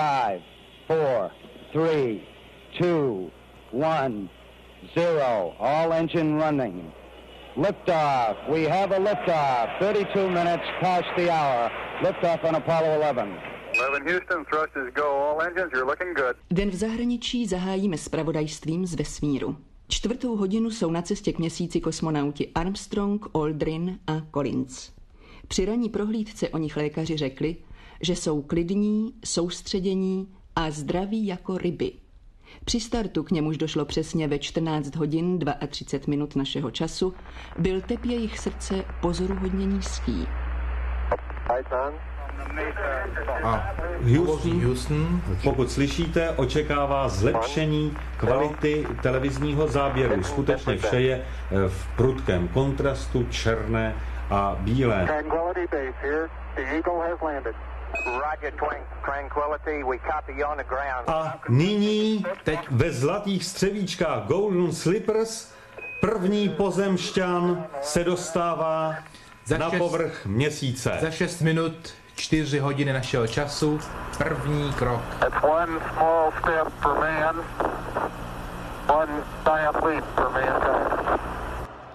[0.00, 0.40] Five,
[0.86, 1.32] four,
[1.72, 2.22] three,
[2.80, 3.28] two,
[3.72, 4.30] one,
[4.94, 5.56] zero.
[5.58, 6.92] All engine running.
[7.56, 8.36] Liftoff.
[8.48, 9.80] We have a liftoff.
[9.80, 11.70] 32 minutes past the hour.
[12.04, 13.36] Liftoff on Apollo 11.
[13.74, 15.08] 11 Houston, thrust is go.
[15.08, 16.36] All engines, you're looking good.
[16.50, 19.56] Den v zahraničí zahájíme spravodajstvím z vesmíru.
[19.88, 24.92] Čtvrtou hodinu jsou na cestě k měsíci kosmonauti Armstrong, Aldrin a Collins.
[25.48, 27.56] Při ranní prohlídce o nich lékaři řekli,
[28.00, 31.92] že jsou klidní, soustředění a zdraví jako ryby.
[32.64, 37.14] Při startu, k němuž došlo přesně ve 14 hodin 32 minut našeho času,
[37.58, 40.26] byl tep jejich srdce pozoruhodně nízký.
[43.44, 43.74] A
[44.16, 50.22] Houston, Houston, pokud slyšíte, očekává zlepšení kvality televizního záběru.
[50.22, 53.94] Skutečně vše je eh, v prudkém kontrastu černé
[54.30, 55.08] a bílé.
[61.06, 65.52] A nyní, teď ve zlatých střevíčkách Golden Slippers,
[66.00, 68.94] první pozemšťan se dostává
[69.44, 70.98] za na šest, povrch měsíce.
[71.00, 73.80] Za 6 minut 4 hodiny našeho času,
[74.18, 75.02] první krok.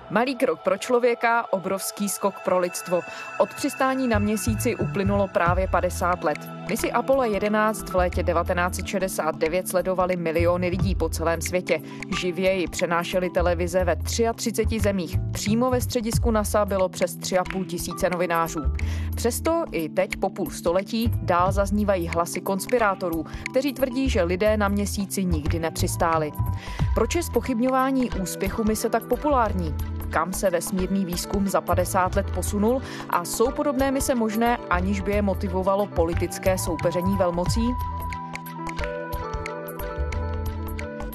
[0.10, 3.02] Malý krok pro člověka, obrovský skok pro lidstvo.
[3.40, 6.38] Od přistání na měsíci uplynulo právě 50 let.
[6.70, 11.82] Misi Apollo 11 v létě 1969 sledovali miliony lidí po celém světě.
[12.20, 15.18] Živě ji přenášeli televize ve 33 zemích.
[15.32, 18.62] Přímo ve středisku NASA bylo přes 3,5 tisíce novinářů.
[19.16, 24.68] Přesto i teď po půl století dál zaznívají hlasy konspirátorů, kteří tvrdí, že lidé na
[24.68, 26.32] měsíci nikdy nepřistáli.
[26.96, 29.76] Proč je spochybňování úspěchu mise tak populární?
[30.10, 35.12] kam se vesmírný výzkum za 50 let posunul a jsou podobné mise možné, aniž by
[35.12, 37.70] je motivovalo politické soupeření velmocí?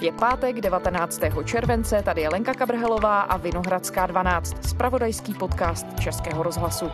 [0.00, 1.20] Je pátek 19.
[1.44, 6.86] července, tady je Lenka Kabrhelová a Vinohradská 12, spravodajský podcast Českého rozhlasu.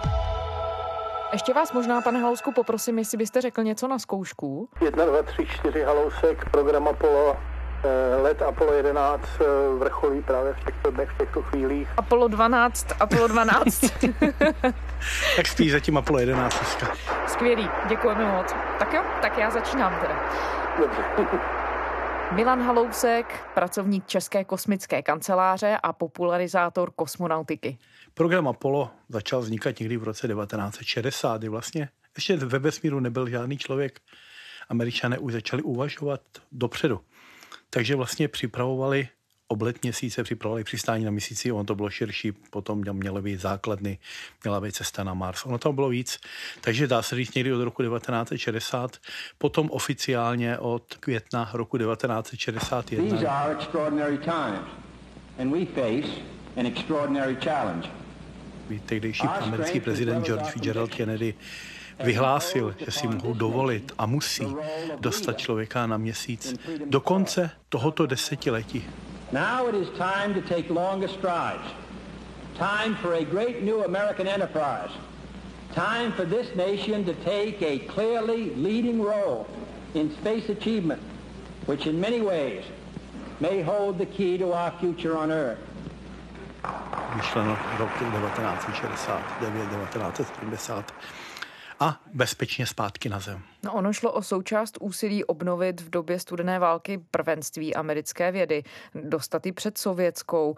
[1.37, 4.69] Ještě vás možná, pane Halousku, poprosím, jestli byste řekl něco na zkoušku.
[4.85, 7.37] 1, 2, 3, 4 Halousek, program Apollo
[7.85, 9.45] Eh, let Apollo 11 eh,
[9.79, 11.89] vrcholí právě v těchto dnech, v těchto chvílích.
[11.97, 13.81] Apollo 12, Apollo 12.
[15.37, 16.87] tak spíš zatím Apollo 11 dneska.
[17.27, 18.55] Skvělý, děkujeme moc.
[18.79, 20.21] Tak jo, tak já začínám teda.
[20.79, 21.03] Dobře.
[22.33, 27.79] Milan Halousek, pracovník České kosmické kanceláře a popularizátor kosmonautiky.
[28.19, 33.59] Program Apollo začal vznikat někdy v roce 1960, kdy vlastně ještě ve vesmíru nebyl žádný
[33.59, 34.01] člověk.
[34.69, 36.21] Američané už začali uvažovat
[36.53, 37.01] dopředu.
[37.71, 39.09] Takže vlastně připravovali
[39.49, 43.99] oblet měsíce, připravovali přistání na měsíci, ono to bylo širší, potom měly být základny,
[44.45, 45.47] měla být cesta na Mars.
[45.47, 46.19] Ono tam bylo víc,
[46.61, 48.97] takže dá se říct někdy od roku 1960,
[49.39, 53.11] potom oficiálně od května roku 1961.
[53.11, 54.69] These are extraordinary times
[55.39, 56.21] and we face
[56.57, 58.06] an extraordinary challenge.
[58.87, 61.35] Tehdejší americký prezident George Fitzgerald Kennedy
[62.05, 64.47] vyhlásil, že si mohou dovolit a musí
[65.01, 66.55] dostat člověka na měsíc
[66.85, 68.85] do konce tohoto desetiletí.
[69.33, 71.67] Now it is time to take longer strides.
[72.59, 74.93] Time for a great new American enterprise.
[75.75, 79.47] Time for this nation to take a clearly leading role
[79.95, 81.01] in space achievement,
[81.67, 82.65] which in many ways
[83.41, 85.59] may hold the key to our future on Earth.
[87.17, 90.93] Myšleno rok 1969, 1970
[91.81, 93.43] a bezpečně zpátky na zem.
[93.65, 98.63] No ono šlo o součást úsilí obnovit v době studené války prvenství americké vědy,
[98.95, 100.55] dostat ji před sovětskou.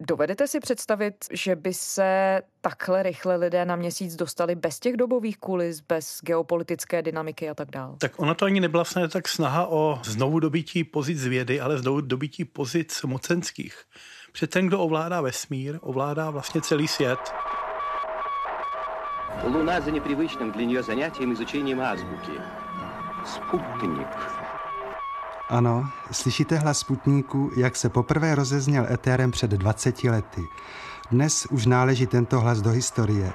[0.00, 5.38] Dovedete si představit, že by se takhle rychle lidé na měsíc dostali bez těch dobových
[5.38, 7.96] kulis, bez geopolitické dynamiky a tak dále?
[7.98, 12.00] Tak ono to ani nebyla vlastně tak snaha o znovu dobití pozic vědy, ale znovu
[12.00, 13.84] dobití pozic mocenských
[14.31, 17.33] Protože ten, kdo ovládá vesmír, ovládá vlastně celý svět.
[19.43, 22.39] Луна за непривычным для нее занятием изучением азбуки.
[23.25, 24.07] Sputnik.
[25.49, 30.41] Ano, slyšíte hlas Sputníku, jak se poprvé rozezněl etérem před 20 lety.
[31.11, 33.33] Dnes už náleží tento hlas do historie,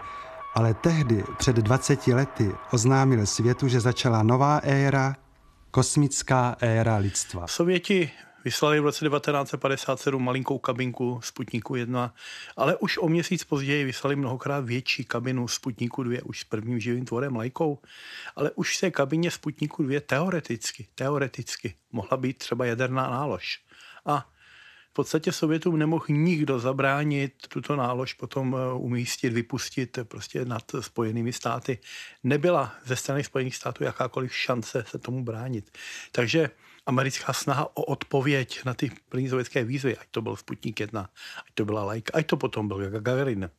[0.55, 5.17] ale tehdy, před 20 lety, oznámil světu, že začala nová éra,
[5.71, 7.47] kosmická éra lidstva.
[7.47, 8.11] Sověti
[8.46, 12.14] Vyslali v roce 1957 malinkou kabinku Sputniku 1,
[12.58, 17.06] ale už o měsíc později vyslali mnohokrát větší kabinu Sputniku 2, už s prvním živým
[17.06, 17.80] tvorem lajkou,
[18.36, 23.62] ale už té kabině Sputniku 2 teoreticky, teoreticky mohla být třeba jaderná nálož.
[24.06, 24.30] A
[24.90, 31.34] v podstatě Sovětům nemohl nikdo zabránit tuto nálož potom eh, umístit, vypustit prostě nad Spojenými
[31.34, 31.80] státy.
[32.24, 35.78] Nebyla ze strany Spojených států jakákoliv šance se tomu bránit.
[36.12, 36.50] Takže
[36.86, 41.10] americká snaha o odpověď na ty první sovětské výzvy, ať to byl Sputnik 1,
[41.48, 43.50] ať to byla Laika, ať to potom byl Gagarin,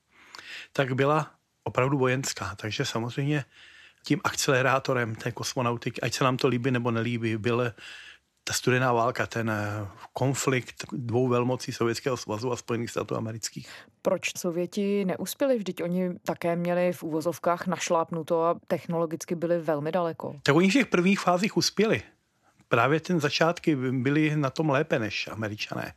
[0.73, 1.31] tak byla
[1.63, 2.55] opravdu vojenská.
[2.55, 3.45] Takže samozřejmě
[4.05, 7.73] tím akcelerátorem té kosmonautiky, ať se nám to líbí nebo nelíbí, byl
[8.45, 13.69] ta studená válka, ten eh, konflikt dvou velmocí Sovětského svazu a Spojených států amerických.
[14.03, 15.59] Proč Sověti neuspěli?
[15.59, 20.37] Vždyť oni také měli v úvozovkách našlápnuto a technologicky byli velmi daleko.
[20.43, 22.03] Tak oni v těch prvních fázích uspěli.
[22.75, 25.95] Právě ten začátky byly na tom lépe než američané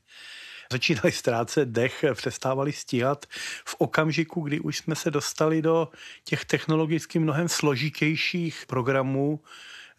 [0.71, 3.25] začínali ztrácet dech, přestávali stíhat
[3.65, 5.89] v okamžiku, kdy už jsme se dostali do
[6.23, 9.39] těch technologicky mnohem složitějších programů,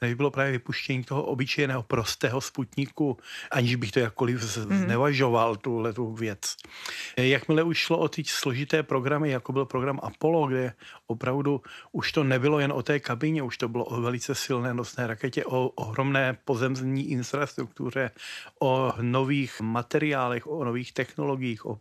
[0.00, 3.18] než bylo právě vypuštění toho obyčejného prostého sputníku,
[3.50, 4.78] aniž bych to jakkoliv hmm.
[4.84, 6.56] znevažoval, tuhle tu věc.
[7.16, 10.72] Jakmile už šlo o ty složité programy, jako byl program Apollo, kde
[11.08, 11.60] opravdu
[11.92, 15.44] už to nebylo jen o té kabině, už to bylo o velice silné nosné raketě,
[15.44, 18.10] o ohromné pozemní infrastruktuře,
[18.58, 21.78] o nových materiálech, o nových technologiích, o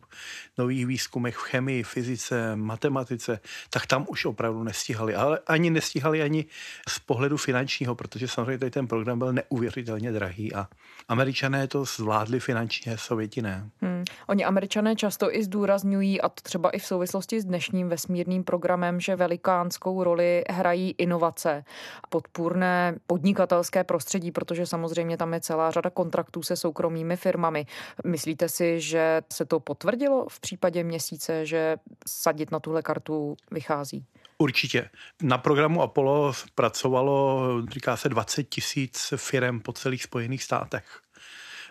[0.58, 3.40] nových výzkumech v chemii, fyzice, matematice,
[3.70, 5.14] tak tam už opravdu nestihali.
[5.14, 6.44] Ale ani nestihali ani
[6.88, 10.68] z pohledu finančního, protože samozřejmě tady ten program byl neuvěřitelně drahý a
[11.08, 13.70] američané to zvládli finančně, sověti ne.
[13.80, 14.04] Hmm.
[14.26, 19.00] Oni američané často i zdůrazňují, a to třeba i v souvislosti s dnešním vesmírným programem,
[19.00, 21.64] že velikánskou roli hrají inovace,
[22.08, 27.66] podpůrné podnikatelské prostředí, protože samozřejmě tam je celá řada kontraktů se soukromými firmami.
[28.06, 31.76] Myslíte si, že se to potvrdilo v případě měsíce, že
[32.06, 34.04] sadit na tuhle kartu vychází?
[34.38, 34.90] Určitě.
[35.22, 40.84] Na programu Apollo pracovalo, říká se, 20 tisíc firm po celých Spojených státech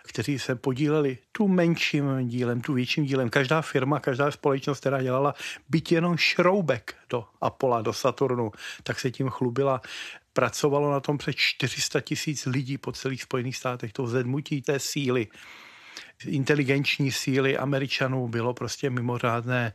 [0.08, 3.30] kteří se podíleli tu menším dílem, tu větším dílem.
[3.30, 5.34] Každá firma, každá společnost, která dělala
[5.68, 8.52] byť jenom šroubek do Apollo, do Saturnu,
[8.82, 9.80] tak se tím chlubila.
[10.32, 15.28] Pracovalo na tom přes 400 tisíc lidí po celých Spojených státech, to zedmutí té síly,
[16.26, 19.72] inteligenční síly Američanů bylo prostě mimořádné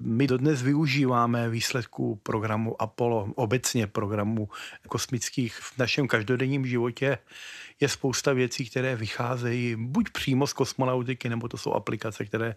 [0.00, 4.48] my dodnes využíváme výsledků programu Apollo, obecně programů
[4.88, 7.18] kosmických v našem každodenním životě.
[7.80, 12.54] Je spousta věcí, které vycházejí buď přímo z kosmonautiky, nebo to jsou aplikace, které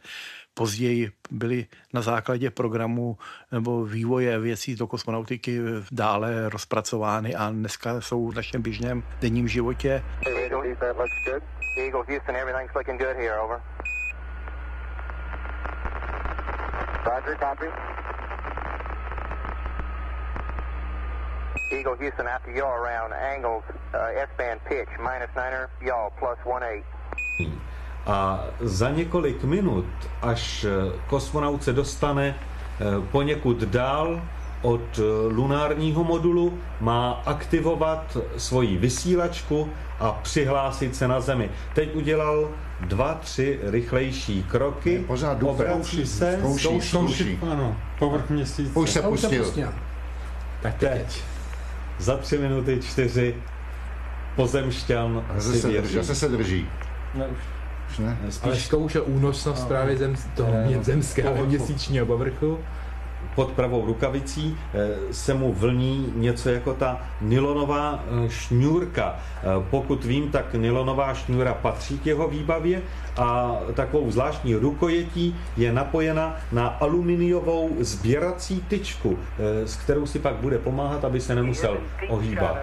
[0.54, 3.18] později byly na základě programu
[3.52, 5.60] nebo vývoje věcí do kosmonautiky
[5.92, 10.04] dále rozpracovány a dneska jsou v našem běžném denním životě.
[11.78, 13.62] Eagle, Houston, everything's looking good here, over.
[17.08, 17.68] Roger, copy.
[21.72, 23.64] Eagle Houston after yaw around angles
[23.94, 26.84] uh, S-band pitch minus niner yaw plus 1-8.
[28.08, 29.86] A za několik minut,
[30.22, 30.72] až eh,
[31.08, 34.22] kosmonaut se dostane eh, poněkud dál
[34.62, 35.02] od eh,
[35.34, 39.70] lunárního modulu, má aktivovat svoji vysílačku
[40.00, 41.50] a přihlásit se na Zemi.
[41.76, 42.50] Teď udělal
[42.82, 44.98] dva, tři rychlejší kroky.
[44.98, 46.38] Ne, pořád obrací se.
[46.40, 47.40] Zkouší, zkouší.
[47.52, 48.80] Ano, povrch měsíce.
[48.80, 49.54] Už se pustil.
[50.62, 51.22] Tak teď.
[52.00, 53.36] Za tři minuty čtyři
[54.36, 55.96] pozemšťan zase se drží.
[55.96, 56.70] Zase se drží.
[57.16, 57.38] Ne, už.
[57.90, 58.18] už ne.
[58.30, 58.44] Spíš...
[58.44, 59.68] Ale zkoušel únosnost no.
[59.68, 62.60] právě zem, toho ne, zemského měsíčního povrchu
[63.36, 69.16] pod pravou rukavicí eh, se mu vlní něco jako ta nylonová eh, šňůrka.
[69.16, 72.82] Eh, pokud vím, tak nylonová šňůra patří k jeho výbavě
[73.18, 79.20] a takovou zvláštní rukojetí je napojena na aluminiovou sběrací tyčku,
[79.66, 81.78] s kterou si pak bude pomáhat, aby se nemusel
[82.08, 82.58] ohýbat.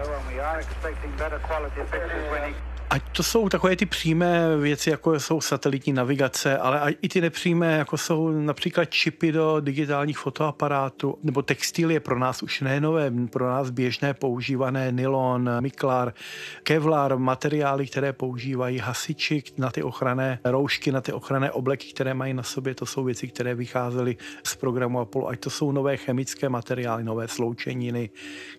[2.89, 7.77] Ať to jsou takové ty přímé věci, jako jsou satelitní navigace, ale i ty nepřímé,
[7.77, 13.47] jako jsou například čipy do digitálních fotoaparátů, nebo textil je pro nás už nové, pro
[13.47, 16.13] nás běžné používané nylon, miklar,
[16.63, 22.33] kevlar, materiály, které používají hasiči na ty ochranné roušky, na ty ochranné obleky, které mají
[22.33, 26.49] na sobě, to jsou věci, které vycházely z programu Apollo, ať to jsou nové chemické
[26.49, 28.09] materiály, nové sloučeniny,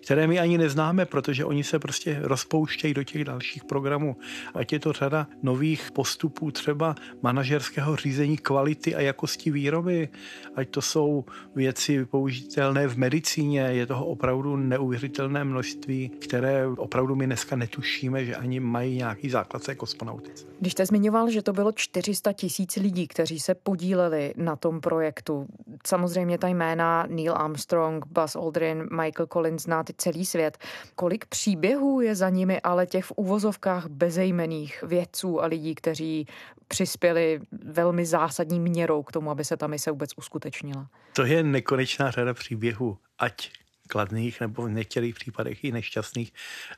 [0.03, 4.17] které my ani neznáme, protože oni se prostě rozpouštějí do těch dalších programů
[4.53, 10.09] ať je to řada nových postupů třeba manažerského řízení kvality a jakosti výroby,
[10.55, 17.25] ať to jsou věci použitelné v medicíně, je toho opravdu neuvěřitelné množství, které opravdu my
[17.25, 20.45] dneska netušíme, že ani mají nějaký základ se kosmonautice.
[20.59, 25.47] Když jste zmiňoval, že to bylo 400 tisíc lidí, kteří se podíleli na tom projektu,
[25.85, 30.57] samozřejmě ta jména Neil Armstrong, Buzz Aldrin, Michael Collins zná celý svět.
[30.95, 36.27] Kolik příběhů je za nimi ale těch v úvozovkách bez bezejmených vědců a lidí, kteří
[36.67, 40.89] přispěli velmi zásadní měrou k tomu, aby se ta mise vůbec uskutečnila.
[41.13, 43.51] To je nekonečná řada příběhů, ať
[43.87, 46.33] kladných nebo v některých případech i nešťastných,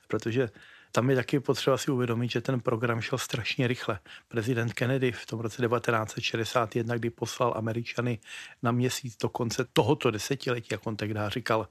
[0.07, 0.49] protože
[0.91, 3.99] tam je taky potřeba si uvědomit, že ten program šel strašně rychle.
[4.27, 8.19] Prezident Kennedy v tom roce 1961, kdy poslal Američany
[8.63, 11.67] na měsíc do konce tohoto desetiletí, jak on tehdy říkal,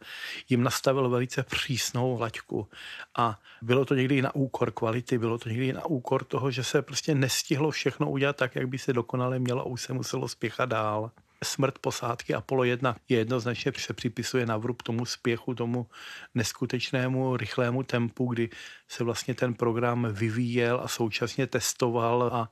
[0.49, 2.69] jim nastavil velice přísnou laťku.
[3.17, 6.83] A bylo to někdy na úkor kvality, bylo to někdy na úkor toho, že se
[6.83, 10.69] prostě nestihlo všechno udělat tak, jak by se dokonale mělo a už se muselo spěchat
[10.69, 11.11] dál
[11.45, 15.87] smrt posádky Apollo 1 je jednoznačně se připisuje na vrub tomu spěchu, tomu
[16.35, 18.51] neskutečnému rychlému tempu, kdy
[18.89, 22.51] se vlastně ten program vyvíjel a současně testoval a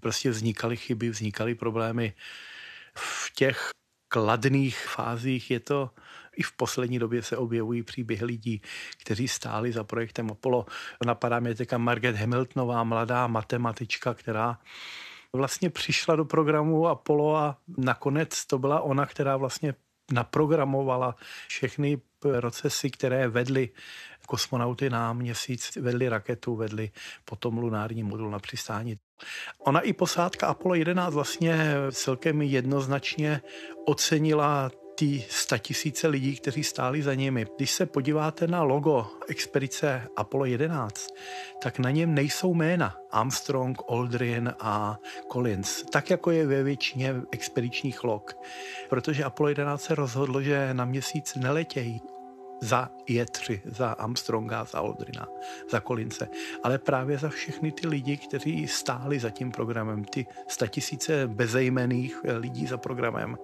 [0.00, 2.14] prostě vznikaly chyby, vznikaly problémy.
[2.94, 3.70] V těch
[4.08, 5.90] kladných fázích je to
[6.36, 8.62] i v poslední době se objevují příběhy lidí,
[9.00, 10.66] kteří stáli za projektem Apollo.
[11.06, 14.58] Napadá mě teďka Margaret Hamiltonová, mladá matematička, která
[15.32, 19.74] vlastně přišla do programu Apollo a nakonec to byla ona, která vlastně
[20.12, 21.16] naprogramovala
[21.48, 23.68] všechny procesy, které vedly
[24.26, 26.90] kosmonauty na měsíc, vedly raketu, vedly
[27.24, 28.98] potom lunární modul na přistání.
[29.58, 33.40] Ona i posádka Apollo 11 vlastně celkem jednoznačně
[33.86, 37.46] ocenila ty statisíce lidí, kteří stáli za nimi.
[37.56, 41.14] Když se podíváte na logo expedice Apollo 11,
[41.62, 44.98] tak na něm nejsou jména Armstrong, Aldrin a
[45.32, 48.36] Collins, tak jako je ve většině expedičních log.
[48.88, 52.00] Protože Apollo 11 se rozhodlo, že na měsíc neletějí
[52.60, 55.28] za Jetři, za Armstronga, za Aldrina,
[55.70, 56.28] za Kolince,
[56.62, 62.66] ale právě za všechny ty lidi, kteří stáli za tím programem, ty statisíce bezejmených lidí
[62.66, 63.36] za programem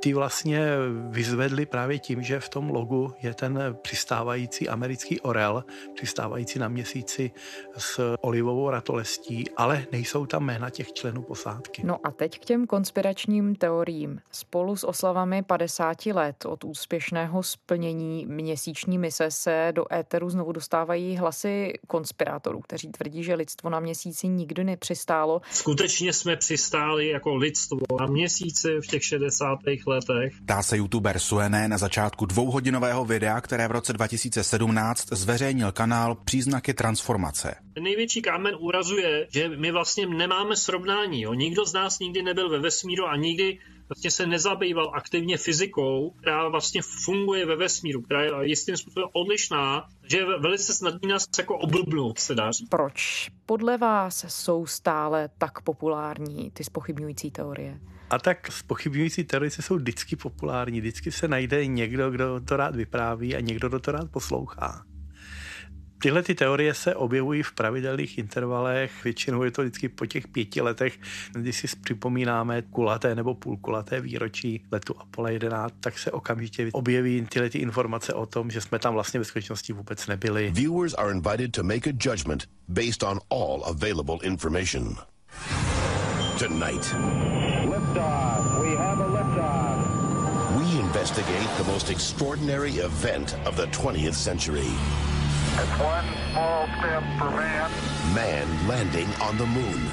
[0.00, 0.66] ty vlastně
[1.10, 7.30] vyzvedli právě tím, že v tom logu je ten přistávající americký orel, přistávající na měsíci
[7.76, 11.82] s olivovou ratolestí, ale nejsou tam jména těch členů posádky.
[11.84, 14.20] No a teď k těm konspiračním teoriím.
[14.30, 21.16] Spolu s oslavami 50 let od úspěšného splnění měsíční mise se do éteru znovu dostávají
[21.16, 25.40] hlasy konspirátorů, kteří tvrdí, že lidstvo na měsíci nikdy nepřistálo.
[25.50, 29.95] Skutečně jsme přistáli jako lidstvo na měsíci v těch 60 letech.
[30.40, 36.74] Dá se youtuber Suené na začátku dvouhodinového videa, které v roce 2017 zveřejnil kanál Příznaky
[36.74, 37.54] transformace.
[37.80, 41.22] Největší kámen úrazu je, že my vlastně nemáme srovnání.
[41.22, 41.34] Jo.
[41.34, 46.48] Nikdo z nás nikdy nebyl ve vesmíru a nikdy vlastně se nezabýval aktivně fyzikou, která
[46.48, 51.58] vlastně funguje ve vesmíru, která je jistým způsobem odlišná, že je velice snadný nás jako
[51.58, 52.68] oblbnout, se dá říct.
[52.68, 57.80] Proč podle vás jsou stále tak populární ty spochybňující teorie?
[58.10, 60.80] A tak spochybňující teorie jsou vždycky populární.
[60.80, 64.84] Vždycky se najde někdo, kdo to rád vypráví a někdo, kdo to rád poslouchá.
[66.02, 70.60] Tyhle ty teorie se objevují v pravidelných intervalech, většinou je to vždycky po těch pěti
[70.60, 70.98] letech,
[71.32, 77.50] když si připomínáme kulaté nebo půlkulaté výročí letu Apollo 11, tak se okamžitě objeví tyhle
[77.50, 80.50] ty informace o tom, že jsme tam vlastně ve skutečnosti vůbec nebyli.
[80.54, 84.96] Viewers are invited to make a judgment based on all available information.
[86.38, 86.94] Tonight.
[90.96, 94.70] Investigate the most extraordinary event of the 20th century.
[95.60, 97.70] It's one small step for man.
[98.14, 99.90] Man landing on the moon.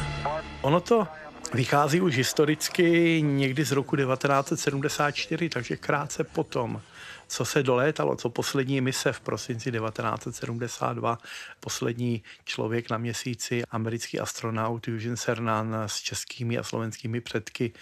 [0.62, 1.08] Ono to
[1.54, 6.82] vychází už historicky někdy z roku 1974, takže krátce potom,
[7.28, 11.18] co se dolétalo, co poslední mise v prosinci 1972,
[11.60, 17.74] poslední člověk na měsíci, americký astronaut Eugene Cernan s českými a slovenskými předky,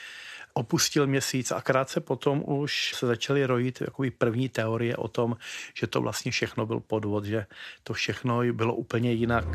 [0.54, 5.38] opustil měsíc a krátce potom už se začaly rojit jakoby první teorie o tom,
[5.74, 7.46] že to vlastně všechno byl podvod, že
[7.84, 9.46] to všechno bylo úplně jinak.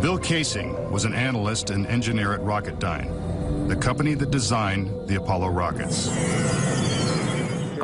[0.00, 3.08] Bill Casing was an analyst and engineer at Rocketdyne,
[3.68, 6.10] the company that designed the Apollo rockets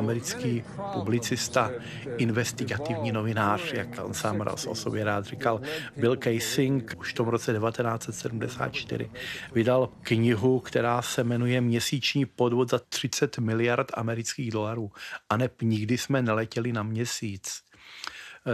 [0.00, 1.70] americký publicista,
[2.16, 5.60] investigativní novinář, jak on sám raz o sobě rád říkal,
[5.96, 9.10] Bill Casing už v tom roce 1974
[9.52, 14.90] vydal knihu, která se jmenuje Měsíční podvod za 30 miliard amerických dolarů.
[15.30, 17.69] A ne nikdy jsme neletěli na měsíc.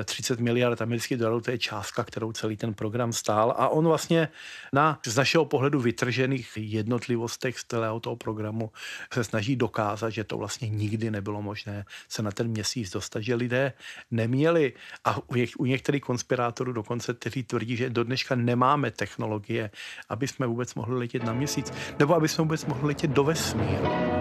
[0.04, 3.54] 30 miliard amerických dolarů, to je částka, kterou celý ten program stál.
[3.56, 4.28] A on vlastně
[4.72, 8.70] na z našeho pohledu vytržených jednotlivostech z celého toho programu
[9.12, 13.34] se snaží dokázat, že to vlastně nikdy nebylo možné se na ten měsíc dostat, že
[13.34, 13.72] lidé
[14.10, 14.72] neměli,
[15.04, 15.16] a
[15.58, 19.70] u některých konspirátorů dokonce, kteří tvrdí, že do dneška nemáme technologie,
[20.08, 24.15] aby jsme vůbec mohli letět na měsíc, nebo aby jsme vůbec mohli letět do vesmíru.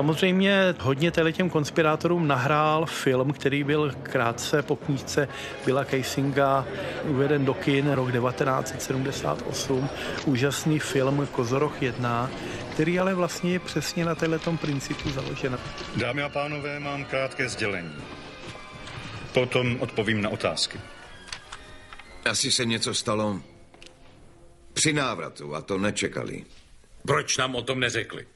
[0.00, 5.28] Samozřejmě hodně těm konspirátorům nahrál film, který byl krátce po knížce
[5.64, 6.66] Billa Casinga
[7.04, 9.88] uveden do kin rok 1978.
[10.24, 12.30] Úžasný film Kozoroch 1,
[12.72, 15.58] který ale vlastně je přesně na této principu založen.
[15.96, 17.94] Dámy a pánové, mám krátké sdělení.
[19.34, 20.80] Potom odpovím na otázky.
[22.24, 23.40] Asi se něco stalo
[24.72, 26.44] při návratu a to nečekali.
[27.06, 28.26] Proč nám o tom neřekli?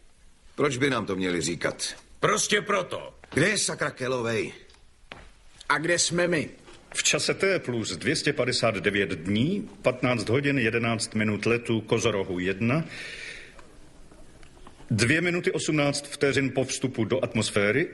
[0.55, 1.95] Proč by nám to měli říkat?
[2.21, 3.15] Prostě proto.
[3.35, 4.53] Kde je sakra Kelovej?
[5.69, 6.51] A kde jsme my?
[6.95, 12.85] V čase T plus 259 dní, 15 hodin 11 minut letu Kozorohu 1,
[14.91, 17.89] 2 minuty 18 vteřin po vstupu do atmosféry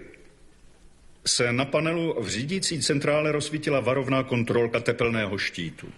[1.26, 5.92] se na panelu v řídící centrále rozsvítila varovná kontrolka tepelného štítu.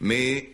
[0.00, 0.48] My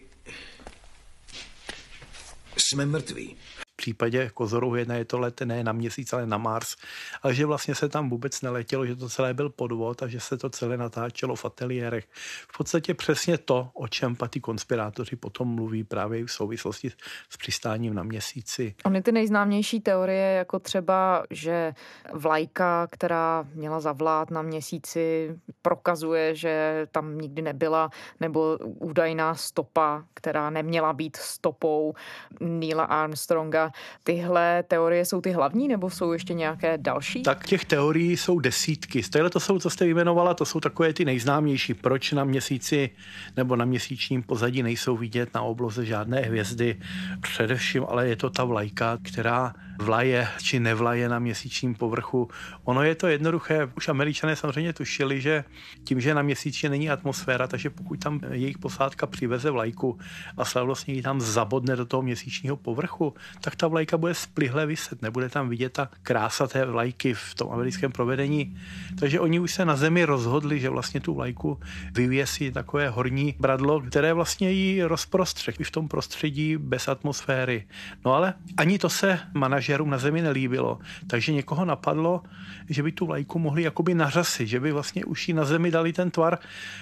[2.56, 3.36] jsme mrtví
[3.82, 6.76] případě Kozoru 1 je to let ne na měsíc, ale na Mars,
[7.22, 10.38] ale že vlastně se tam vůbec neletělo, že to celé byl podvod a že se
[10.38, 12.06] to celé natáčelo v ateliérech.
[12.48, 16.90] V podstatě přesně to, o čem patí konspirátoři potom mluví právě v souvislosti
[17.30, 18.74] s přistáním na měsíci.
[18.84, 21.74] Ony ty nejznámější teorie, jako třeba, že
[22.12, 30.50] vlajka, která měla zavlát na měsíci, prokazuje, že tam nikdy nebyla, nebo údajná stopa, která
[30.50, 31.94] neměla být stopou
[32.40, 33.71] Neila Armstronga,
[34.02, 37.22] Tyhle teorie jsou ty hlavní, nebo jsou ještě nějaké další?
[37.22, 39.02] Tak těch teorií jsou desítky.
[39.02, 41.74] Z téhle to jsou, co jste vyjmenovala, to jsou takové ty nejznámější.
[41.74, 42.90] Proč na měsíci
[43.36, 46.80] nebo na měsíčním pozadí nejsou vidět na obloze žádné hvězdy?
[47.20, 52.28] Především ale je to ta vlajka, která vlaje či nevlaje na měsíčním povrchu.
[52.64, 53.68] Ono je to jednoduché.
[53.76, 55.44] Už američané samozřejmě tušili, že
[55.84, 59.98] tím, že na měsíči není atmosféra, takže pokud tam jejich posádka přiveze vlajku
[60.36, 65.02] a slavnostně ji tam zabodne do toho měsíčního povrchu, tak ta vlajka bude splihle vyset,
[65.02, 68.58] nebude tam vidět ta krása té vlajky v tom americkém provedení.
[68.98, 71.60] Takže oni už se na zemi rozhodli, že vlastně tu vlajku
[71.94, 77.66] vyvěsí takové horní bradlo, které vlastně ji rozprostře v tom prostředí bez atmosféry.
[78.04, 82.22] No ale ani to se manažerům na zemi nelíbilo, takže někoho napadlo,
[82.68, 85.92] že by tu vlajku mohli jakoby nařasit, že by vlastně už ji na zemi dali
[85.92, 86.38] ten tvar,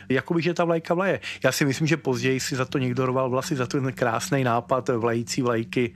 [0.08, 1.20] jakoby, že ta vlajka vlaje.
[1.44, 4.88] Já si myslím, že později si za to někdo roval vlasy, za ten krásný nápad
[4.88, 5.92] vlající vlajky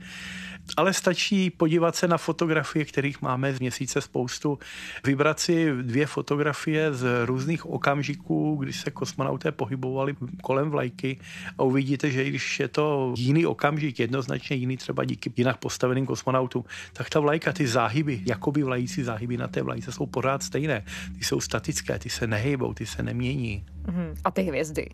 [0.77, 4.59] ale stačí podívat se na fotografie, kterých máme z měsíce spoustu,
[5.03, 11.19] vybrat si dvě fotografie z různých okamžiků, kdy se kosmonauté pohybovali kolem vlajky
[11.57, 16.63] a uvidíte, že když je to jiný okamžik, jednoznačně jiný třeba díky jinak postaveným kosmonautům,
[16.93, 20.85] tak ta vlajka, ty záhyby, jakoby vlající záhyby na té vlajce jsou pořád stejné.
[21.17, 23.65] Ty jsou statické, ty se nehybou, ty se nemění.
[23.87, 24.15] Mhm.
[24.23, 24.89] A ty hvězdy?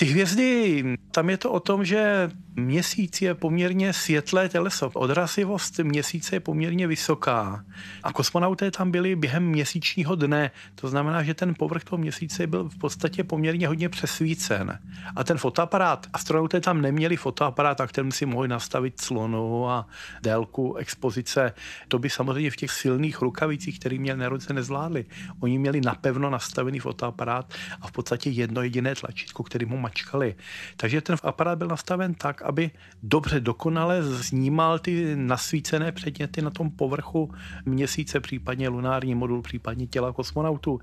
[0.00, 4.90] Ty hvězdy, tam je to o tom, že měsíc je poměrně světlé těleso.
[4.94, 7.64] Odrazivost měsíce je poměrně vysoká.
[8.02, 10.50] A kosmonauté tam byli během měsíčního dne.
[10.74, 14.78] To znamená, že ten povrch toho měsíce byl v podstatě poměrně hodně přesvícen.
[15.16, 19.86] A ten fotoaparát, astronauté tam neměli fotoaparát, tak ten si mohli nastavit clonu a
[20.22, 21.52] délku expozice.
[21.88, 25.04] To by samozřejmě v těch silných rukavicích, který měl neroce nezvládli.
[25.40, 30.34] Oni měli napevno nastavený fotoaparát a v podstatě jedno jediné tlačítko, který mu mačkali.
[30.76, 32.70] Takže ten aparát byl nastaven tak, aby
[33.02, 37.34] dobře dokonale znímal ty nasvícené předměty na tom povrchu
[37.66, 40.78] měsíce, případně lunární modul, případně těla kosmonautů.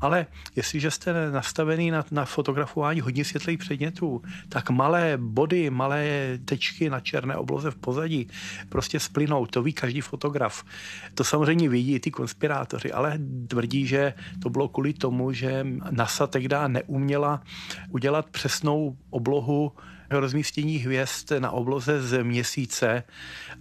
[0.00, 6.90] Ale jestliže jste nastavený na, na fotografování hodně světlých předmětů, tak malé body, malé tečky
[6.90, 8.28] na černé obloze v pozadí
[8.68, 9.46] prostě splynou.
[9.46, 10.64] To ví každý fotograf.
[11.14, 16.26] To samozřejmě vidí i ty konspirátoři, ale tvrdí, že to bylo kvůli tomu, že NASA
[16.26, 17.42] tehdy neuměla
[17.90, 19.72] udělat přesnou oblohu
[20.20, 23.02] rozmístění hvězd na obloze z měsíce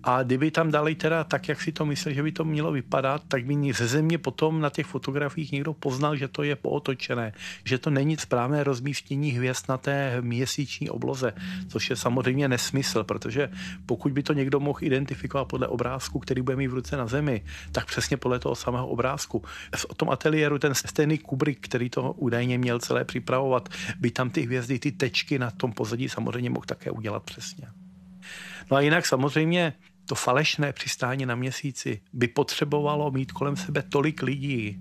[0.03, 3.21] a kdyby tam dali teda tak, jak si to myslel, že by to mělo vypadat,
[3.27, 7.33] tak by ze země potom na těch fotografiích někdo poznal, že to je pootočené,
[7.65, 11.33] že to není správné rozmístění hvězd na té měsíční obloze,
[11.67, 13.49] což je samozřejmě nesmysl, protože
[13.85, 17.43] pokud by to někdo mohl identifikovat podle obrázku, který bude mít v ruce na zemi,
[17.71, 19.43] tak přesně podle toho samého obrázku.
[19.75, 24.41] V tom ateliéru ten Stanley Kubrick, který to údajně měl celé připravovat, by tam ty
[24.41, 27.67] hvězdy, ty tečky na tom pozadí samozřejmě mohl také udělat přesně.
[28.71, 29.73] No a jinak samozřejmě
[30.06, 34.79] to falešné přistání na měsíci by potřebovalo mít kolem sebe tolik lidí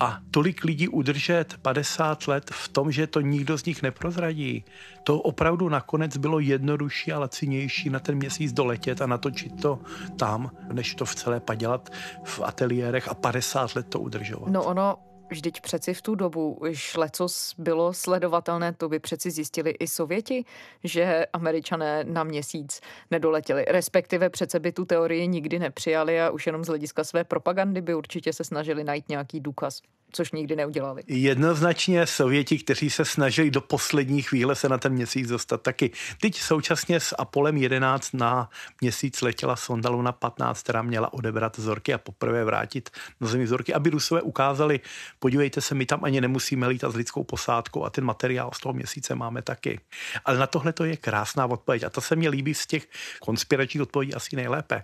[0.00, 4.64] a tolik lidí udržet 50 let v tom, že to nikdo z nich neprozradí.
[5.04, 9.78] To opravdu nakonec bylo jednodušší a lacinější na ten měsíc doletět a natočit to
[10.16, 11.90] tam, než to v celé padělat
[12.24, 14.50] v ateliérech a 50 let to udržovat.
[14.50, 14.96] No ono
[15.30, 20.44] Vždyť přeci v tu dobu už lecos bylo sledovatelné, to by přeci zjistili i Sověti,
[20.84, 23.64] že američané na měsíc nedoletěli.
[23.68, 27.94] Respektive přece by tu teorii nikdy nepřijali a už jenom z hlediska své propagandy by
[27.94, 31.02] určitě se snažili najít nějaký důkaz což nikdy neudělali.
[31.06, 35.90] Jednoznačně Sověti, kteří se snažili do poslední chvíle se na ten měsíc dostat taky.
[36.20, 41.94] Teď současně s Apolem 11 na měsíc letěla sonda Luna 15, která měla odebrat vzorky
[41.94, 42.90] a poprvé vrátit
[43.20, 44.80] na Zemi vzorky, aby Rusové ukázali,
[45.18, 48.72] podívejte se, my tam ani nemusíme lítat s lidskou posádkou a ten materiál z toho
[48.72, 49.80] měsíce máme taky.
[50.24, 52.88] Ale na tohle to je krásná odpověď a to se mě líbí z těch
[53.20, 54.82] konspiračních odpovědí asi nejlépe.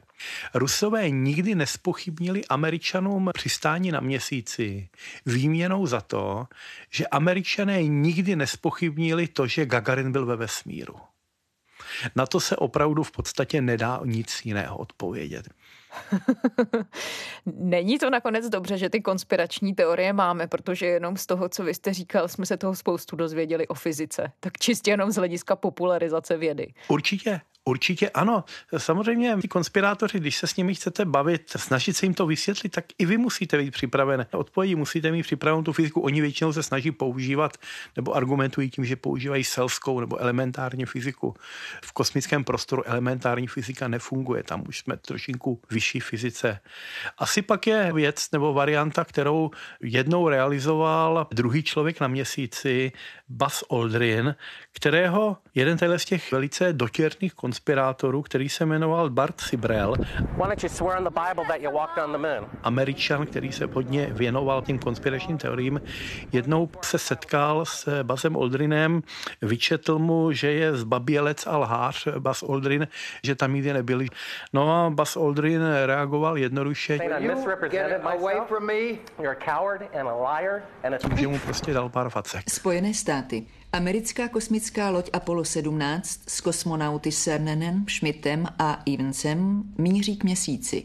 [0.55, 4.89] Rusové nikdy nespochybnili Američanům přistání na měsíci
[5.27, 6.47] výměnou za to,
[6.91, 10.95] že američané nikdy nespochybnili to, že Gagarin byl ve vesmíru.
[12.17, 15.49] Na to se opravdu v podstatě nedá nic jiného odpovědět.
[17.47, 21.75] Není to nakonec dobře, že ty konspirační teorie máme, protože jenom z toho, co vy
[21.75, 24.33] jste říkal, jsme se toho spoustu dozvěděli o fyzice.
[24.41, 26.75] Tak čistě jenom z hlediska popularizace vědy.
[26.89, 27.41] Určitě.
[27.65, 28.45] Určitě ano.
[28.77, 32.85] Samozřejmě ty konspirátoři, když se s nimi chcete bavit, snažit se jim to vysvětlit, tak
[32.99, 34.27] i vy musíte být připravené.
[34.33, 36.01] Odpovědi musíte mít připravenou tu fyziku.
[36.01, 37.57] Oni většinou se snaží používat
[37.97, 41.35] nebo argumentují tím, že používají selskou nebo elementární fyziku.
[41.85, 46.61] V kosmickém prostoru elementární fyzika nefunguje, tam už jsme trošinku vyšší fyzice.
[47.19, 49.51] Asi pak je věc nebo varianta, kterou
[49.83, 52.93] jednou realizoval druhý člověk na měsíci,
[53.29, 54.35] Buzz Aldrin,
[54.73, 59.95] kterého jeden z těch velice dotěrných konspirátorů, který se jmenoval Bart Sibrel.
[62.63, 65.81] Američan, který se hodně věnoval tím konspiračním teoriím,
[66.33, 69.03] jednou se setkal s Basem Aldrinem,
[69.43, 72.89] vyčetl mu, že je zbabělec a lhář Bas Aldrin,
[73.25, 74.07] že tam nikdy nebyli.
[74.53, 76.99] No a Bas Aldrin reagoval jednoduše.
[81.15, 82.51] Že mu prostě dal pár facek.
[82.51, 83.47] Spojené státy.
[83.75, 90.85] Americká kosmická loď Apollo 17 s kosmonauty Cernanem, Schmidtem a Evansem míří k měsíci.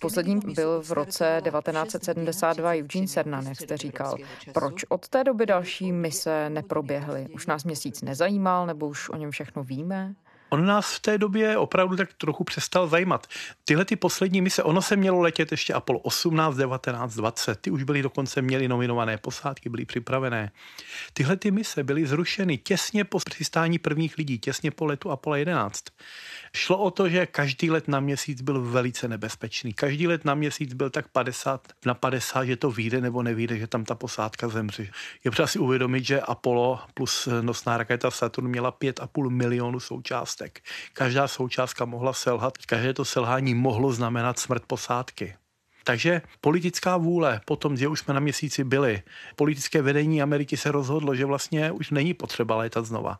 [0.00, 4.16] Posledním byl v roce 1972 Eugene Cernan, jak jste říkal.
[4.52, 7.28] Proč od té doby další mise neproběhly?
[7.34, 10.14] Už nás měsíc nezajímal, nebo už o něm všechno víme?
[10.52, 13.26] On nás v té době opravdu tak trochu přestal zajímat.
[13.64, 17.82] Tyhle ty poslední mise, ono se mělo letět ještě Apollo 18, 19, 20, ty už
[17.82, 20.52] byly dokonce měly nominované posádky, byly připravené.
[21.12, 25.84] Tyhle ty mise byly zrušeny těsně po přistání prvních lidí, těsně po letu Apollo 11.
[26.56, 29.72] Šlo o to, že každý let na měsíc byl velice nebezpečný.
[29.72, 33.66] Každý let na měsíc byl tak 50 na 50, že to vyjde nebo nevyjde, že
[33.66, 34.88] tam ta posádka zemře.
[35.24, 40.41] Je třeba si uvědomit, že Apollo plus nosná raketa Saturn měla 5,5 milionu součástek.
[40.92, 45.34] Každá součástka mohla selhat, každé to selhání mohlo znamenat smrt posádky.
[45.84, 49.02] Takže politická vůle, potom, že už jsme na měsíci byli,
[49.36, 53.18] politické vedení Ameriky se rozhodlo, že vlastně už není potřeba létat znova.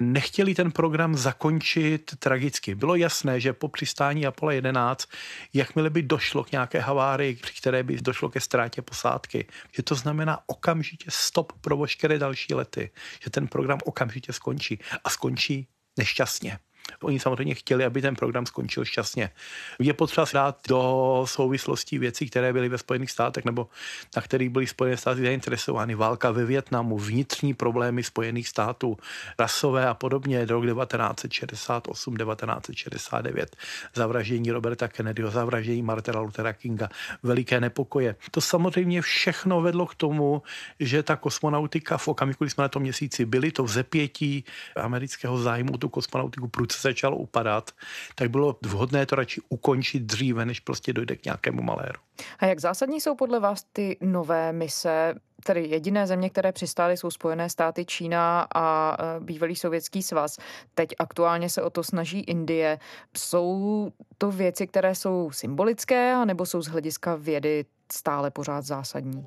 [0.00, 2.74] Nechtěli ten program zakončit tragicky.
[2.74, 5.08] Bylo jasné, že po přistání Apollo 11,
[5.54, 9.94] jakmile by došlo k nějaké havárii, při které by došlo ke ztrátě posádky, že to
[9.94, 12.90] znamená okamžitě stop pro veškeré další lety,
[13.24, 16.58] že ten program okamžitě skončí a skončí nešťastně.
[17.02, 19.30] Oni samozřejmě chtěli, aby ten program skončil šťastně.
[19.78, 23.68] Je potřeba dát do souvislostí věcí, které byly ve Spojených státech nebo
[24.16, 25.94] na kterých byly Spojené státy zainteresovány.
[25.94, 28.96] Válka ve Větnamu, vnitřní problémy Spojených států,
[29.38, 33.56] rasové a podobně, rok 1968, 1969,
[33.94, 36.88] zavraždění Roberta Kennedyho, zavraždění Martina Luthera Kinga,
[37.22, 38.16] veliké nepokoje.
[38.30, 40.42] To samozřejmě všechno vedlo k tomu,
[40.80, 44.44] že ta kosmonautika v okamžiku, kdy jsme na tom měsíci byli, to vzepětí
[44.76, 47.70] amerického zájmu tu kosmonautiku prudce začalo upadat,
[48.14, 52.00] tak bylo vhodné to radši ukončit dříve, než prostě dojde k nějakému maléru.
[52.38, 55.14] A jak zásadní jsou podle vás ty nové mise?
[55.44, 60.38] Tedy jediné země, které přistály, jsou Spojené státy, Čína a e, bývalý sovětský svaz.
[60.74, 62.78] Teď aktuálně se o to snaží Indie.
[63.16, 69.24] Jsou to věci, které jsou symbolické, nebo jsou z hlediska vědy stále pořád zásadní?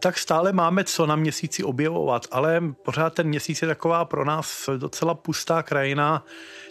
[0.00, 4.68] Tak stále máme co na měsíci objevovat, ale pořád ten měsíc je taková pro nás
[4.76, 6.24] docela pustá krajina.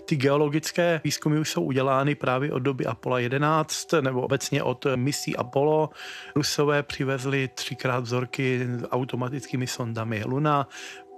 [0.05, 5.37] Ty geologické výzkumy už jsou udělány právě od doby Apollo 11 nebo obecně od misí
[5.37, 5.89] Apollo.
[6.35, 10.67] Rusové přivezli třikrát vzorky automatickými sondami Luna,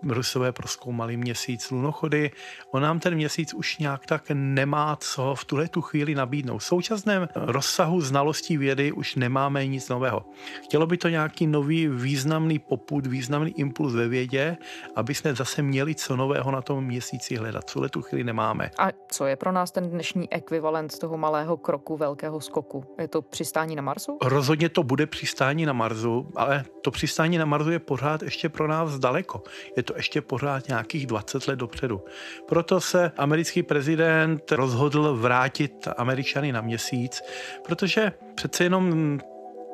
[0.03, 2.31] Rusové proskoumali měsíc lunochody.
[2.71, 6.57] On nám ten měsíc už nějak tak nemá co v tuhle tu chvíli nabídnout.
[6.57, 10.25] V současném rozsahu znalostí vědy už nemáme nic nového.
[10.63, 14.57] Chtělo by to nějaký nový významný poput, významný impuls ve vědě,
[14.95, 17.69] aby jsme zase měli co nového na tom měsíci hledat.
[17.69, 18.71] Co tu chvíli nemáme.
[18.77, 22.85] A co je pro nás ten dnešní ekvivalent toho malého kroku, velkého skoku?
[22.99, 24.17] Je to přistání na Marsu?
[24.21, 28.67] Rozhodně to bude přistání na Marsu, ale to přistání na Marsu je pořád ještě pro
[28.67, 29.43] nás daleko.
[29.77, 32.05] Je to ještě pořád nějakých 20 let dopředu.
[32.47, 37.21] Proto se americký prezident rozhodl vrátit Američany na měsíc,
[37.65, 39.19] protože přece jenom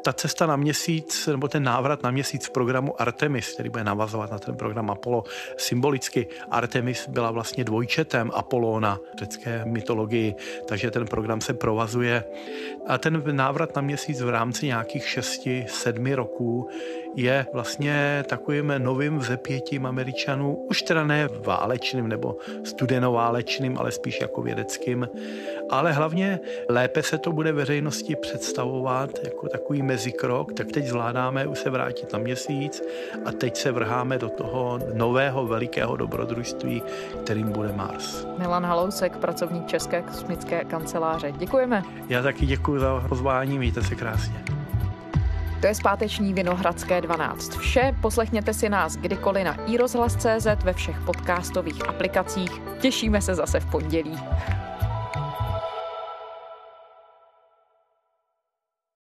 [0.01, 4.31] ta cesta na měsíc, nebo ten návrat na měsíc v programu Artemis, který bude navazovat
[4.31, 5.23] na ten program Apollo,
[5.57, 12.23] symbolicky Artemis byla vlastně dvojčetem Apollona v řecké mytologii, takže ten program se provazuje.
[12.87, 16.69] A ten návrat na měsíc v rámci nějakých šesti, sedmi roků
[17.15, 24.41] je vlastně takovým novým vzepětím Američanů, už teda ne válečným nebo studenoválečným, ale spíš jako
[24.41, 25.09] vědeckým.
[25.69, 31.59] Ale hlavně lépe se to bude veřejnosti představovat jako takový mezikrok, tak teď zvládáme už
[31.59, 32.83] se vrátit na měsíc
[33.25, 36.83] a teď se vrháme do toho nového velikého dobrodružství,
[37.23, 38.25] kterým bude Mars.
[38.37, 41.31] Milan Halousek, pracovník České kosmické kanceláře.
[41.31, 41.83] Děkujeme.
[42.09, 44.43] Já taky děkuji za pozvání, mějte se krásně.
[45.61, 47.57] To je zpáteční Vinohradské 12.
[47.57, 52.51] Vše poslechněte si nás kdykoliv na iRozhlas.cz ve všech podcastových aplikacích.
[52.79, 54.19] Těšíme se zase v pondělí.